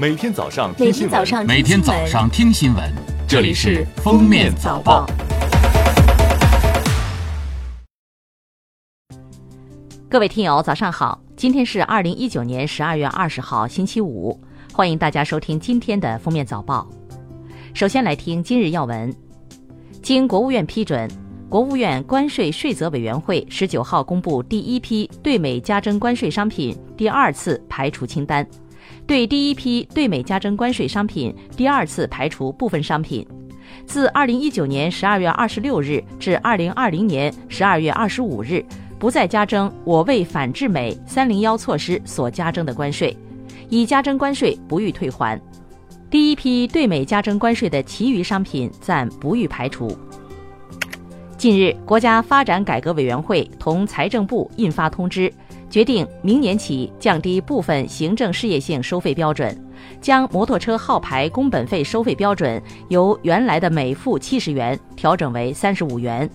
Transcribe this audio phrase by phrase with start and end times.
[0.00, 2.90] 每天早上听新闻，每天早上听新闻，
[3.28, 5.04] 这里是《封面早报》。
[10.08, 11.20] 各位听友，早上好！
[11.36, 14.40] 今天是二零一九年十二月二十号，星期五，
[14.72, 16.88] 欢迎大家收听今天的封面早报。
[17.74, 19.14] 首先来听今日要闻。
[20.02, 21.06] 经国务院批准，
[21.50, 28.48] 国务院关税税则委员会十九号公布第一批对美加征关税商品第二次排除清单，
[29.10, 33.26] 对第一批对美加征关税商品第二次排除部分商品，
[33.84, 38.64] 自二零一九年十二月二十六日至二零二零年十二月二十五日。
[39.00, 43.16] 不再加征我为反制美“三零幺”措施所加征的关税，
[43.68, 45.36] 已加征关税不予退还。
[46.08, 49.98] 第一批对美加征关税的其余商品暂不予排除。
[51.36, 55.32] 近日，国家发展改革委员会同财政部印发通知，
[55.70, 59.56] 决定明年起降低部分行政事业性收费标准，
[60.00, 66.28] 将摩托车号牌工本费收费标准由原来的每付七十元调整为三十五元。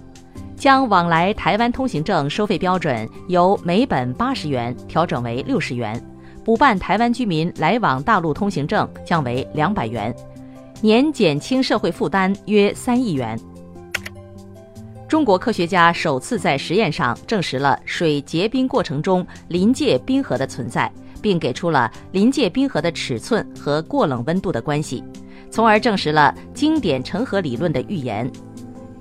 [0.56, 6.02] 将往来台湾通行证收费标准由每本八十元调整为六十元，
[6.46, 10.16] 补办台湾居民来往大陆通行证降为两百元，
[10.80, 13.38] 年减轻社会负担约三亿元。
[15.16, 25.02] 中国科学家首次在实验上证实了水结冰过程中临界冰河的存在，并给出了临界冰河的尺寸和过冷温度的关系，
[25.50, 28.30] 从而证实了经典成河理论的预言。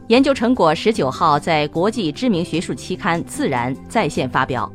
[0.07, 4.73] 研究成果十九号在国际知名学术期刊《自然》在线发表。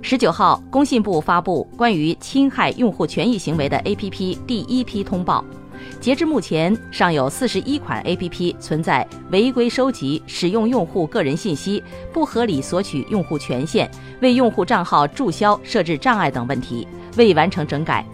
[0.00, 5.44] 十九号，工信部发布关于侵害用户权益行为的 APP 第一批通报。
[6.00, 18.04] 截至目前，尚有四十一款 APP 存在违规收集、使用用户个人信息、不合理索取用户权限、为用户账号注销设置障碍等问题，未完成整改。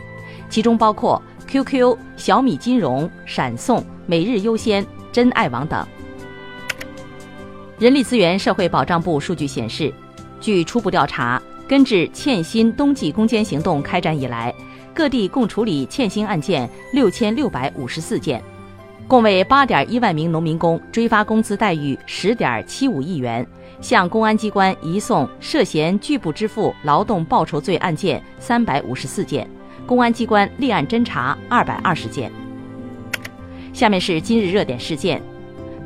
[0.50, 4.86] 其中包括 QQ、小米金融、闪送、每日优先。
[5.10, 5.84] 真爱网等。
[7.78, 9.92] 人力资源社会保障部数据显示，
[10.38, 14.54] 据初步调查，根治欠薪冬季攻坚行动开展以来，
[14.98, 18.42] 各地共处理欠薪案件六千六百五十四件，
[19.06, 23.46] 共为八点一万名农民工追发工资待遇十点七五亿元，
[23.80, 29.48] 向公安机关移送涉嫌拒不支付劳动报酬罪案件三百五十四件，
[29.86, 32.32] 公安机关立案侦查二百二十件。
[33.72, 35.22] 下面是今日热点事件。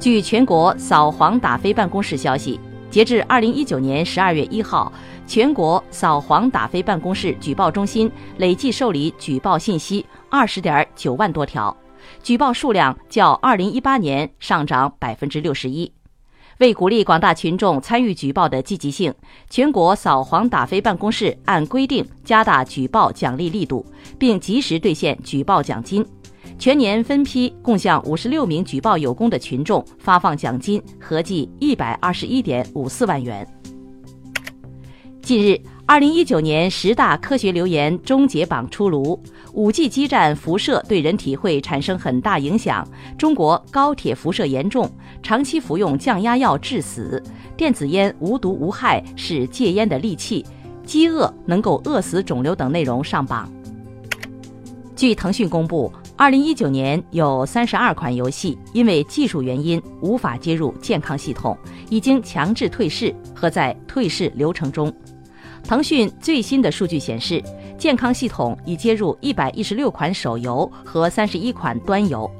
[0.00, 2.58] 据全国扫黄打非办公室消息，
[2.92, 4.92] 截至二零一九年十二月一号，
[5.26, 11.74] 全国扫黄打非办公室举报中心累计受理举报信息二十点九万多条，
[12.22, 15.90] 举报数量较二零一八年上涨百分之六十一。
[16.58, 19.12] 为鼓励广大群众参与举报的积极性，
[19.48, 23.86] 全国扫黄打非办公室按规定加大举报奖励力度，
[24.18, 26.06] 并及时兑现举报奖金。
[26.62, 33.44] 全年分批共向五十六名举报有功的群众发放奖金，合计一百二十一点五四万元。
[35.22, 39.20] 近日，二零一九年十大科学留言终结榜出炉，
[39.54, 42.86] 五 G 基站辐射对人体会产生很大影响，
[43.18, 44.88] 中国高铁辐射严重，
[45.20, 47.20] 长期服用降压药致死，
[47.56, 50.46] 电子烟无毒无害是戒烟的利器，
[50.84, 53.52] 饥饿能够饿死肿瘤等内容上榜。
[54.94, 55.92] 据腾讯公布。
[56.22, 61.58] 二零一九年有三十二款游戏因为技术原因无法接入健康系统，
[61.90, 64.94] 已经强制退市和在退市流程中。
[65.64, 67.42] 腾讯最新的数据显示，
[67.76, 72.30] 健康系统已接入一百一十六款手游和三十一款端游，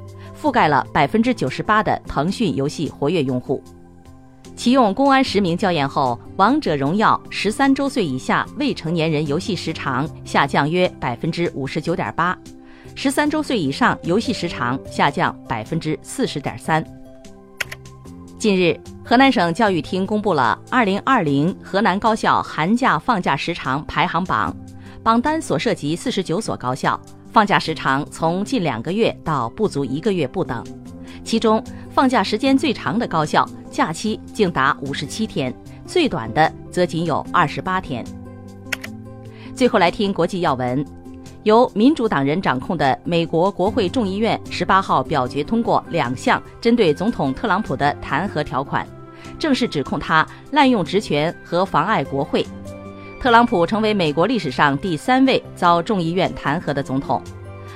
[0.41, 3.61] 覆盖了百分之九十八的腾讯游戏活跃用户。
[4.55, 12.37] 启用公安实名校验后，《王者荣耀》十三周岁以下未成年人游戏时长下降约百分之五十九点八。
[12.95, 16.83] 十三周岁以上游戏时长下降百分之四十点三。
[18.37, 24.55] 近日，河南省教育厅公布了二零二零河南高校寒假放假时长排行榜，
[25.01, 26.99] 榜单所涉及四十九所高校，
[27.31, 30.63] 放假时长从近两个月到不足一个月不等。
[31.23, 35.53] 其中，放假时间最长的高校假期竟达五十七天，
[35.85, 38.05] 最短的则仅有二十八天。
[39.55, 41.02] 最后来听国际要闻。
[41.43, 48.87] 由民主党人掌控的美国国会众议院十八号表决通过两项针对总统特朗普的弹劾条款，
[49.37, 52.45] 正式指控他滥用职权和妨碍国会。
[53.19, 57.21] 特朗普成为美国历史上第三位遭众议院弹劾的总统，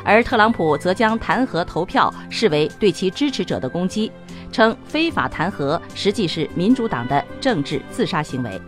[0.01, 4.09] 而特朗普则将弹劾投票视为对其支持者的攻击，
[4.49, 8.61] 称非法弹劾实际是民主党的政治自杀行为。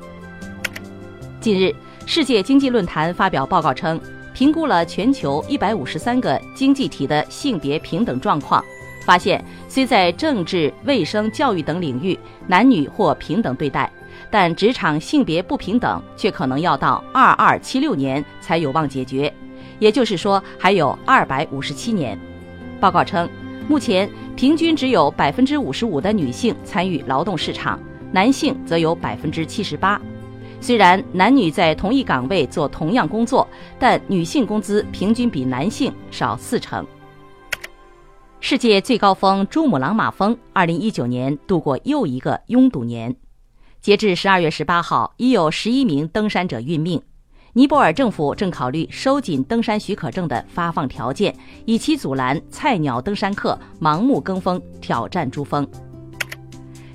[1.39, 1.73] 近日，
[2.05, 3.97] 世界经济论坛发表报告称。
[4.33, 8.63] 评估了全球一百五十三个经济体的性别平等状况，
[9.05, 12.17] 发现虽在政治、卫生、教育等领域
[12.47, 13.91] 男女或平等对待，
[14.31, 19.33] 但职场性别不平等却可能要到二二七六年才有望解决，
[19.79, 22.17] 也就是说还有二百五十七年。
[22.79, 23.27] 报告称，
[23.67, 27.79] 目前平均只有百分之五十五的女性参与劳动市场，
[28.11, 29.99] 男性则有百分之七十八。
[30.61, 33.47] 虽然男女在同一岗位做同样工作，
[33.79, 36.85] 但女性工资平均比男性少四成。
[38.41, 43.15] 世界最高峰珠穆朗玛峰，二零一九年度过又一个拥堵年。
[43.81, 47.01] 截至十二月十八号，已有十一名登山者殒命。
[47.53, 51.35] 尼泊尔政府正考虑收紧登山许可证的发放条件，
[51.65, 55.67] 以期阻拦菜鸟登山客盲目跟风挑战珠峰。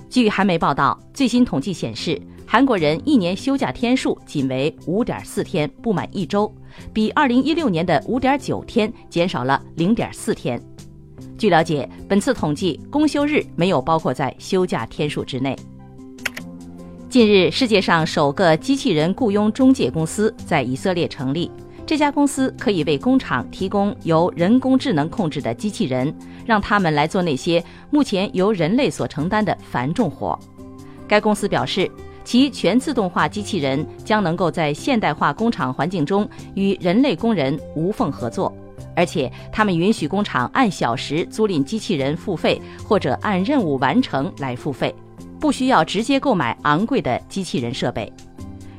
[0.09, 2.21] 据韩媒报道，最新统计显示。
[2.47, 6.53] 韩国人一年休假天数仅为五点四天，不满一周，
[6.93, 10.61] 比二零一六年的五点九天减少了零点四天。
[11.37, 15.57] 据了解，本次统计公休日没有包括在休假天数之内。
[17.09, 21.51] 近日，世界上首个机器人雇佣中介公司在以色列成立。
[21.87, 26.15] 这家公司可以为工厂提供由人工智能控制的机器人，
[26.47, 30.39] 让他们来做那些目前由人类所承担的繁重活。
[31.09, 31.91] 该公司表示。
[32.25, 38.53] 其全自动化机器人将能够在现代化工厂环境中与人类工人无缝合作，
[38.97, 44.95] 而且他们允许工厂按小时租赁机器人付费，或者按任务完成来付费，
[45.39, 48.11] 不需要直接购买昂贵的机器人设备。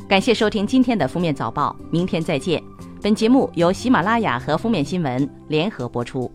[0.07, 2.62] 感谢收听今天的封面早报，明天再见。
[3.01, 6.31] 本节目由喜马拉雅和封面新闻联合播出。